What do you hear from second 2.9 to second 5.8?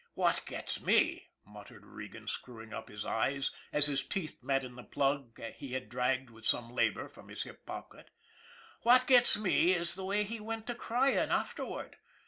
eyes, as his teeth met in the plug he